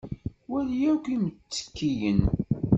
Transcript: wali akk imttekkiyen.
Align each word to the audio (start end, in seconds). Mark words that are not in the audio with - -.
wali 0.51 0.77
akk 0.93 1.05
imttekkiyen. 1.15 2.19